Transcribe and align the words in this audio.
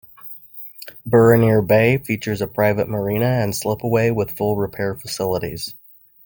Burraneer 1.07 1.61
Bay 1.61 1.99
features 1.99 2.41
a 2.41 2.47
private 2.47 2.89
marina 2.89 3.25
and 3.27 3.55
slipway 3.55 4.09
with 4.09 4.31
full 4.35 4.57
repair 4.57 4.95
facilities. 4.95 5.75